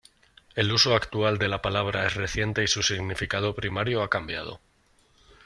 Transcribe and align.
El 0.55 0.71
uso 0.71 0.95
actual 0.95 1.37
de 1.37 1.47
la 1.47 1.61
palabra 1.61 2.07
es 2.07 2.15
reciente 2.15 2.63
y 2.63 2.67
su 2.67 2.81
significado 2.81 3.53
primario 3.53 4.01
ha 4.01 4.09
cambiado. 4.09 4.59